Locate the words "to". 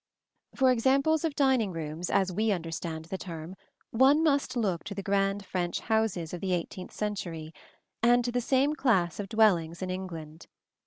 4.85-4.95, 8.25-8.31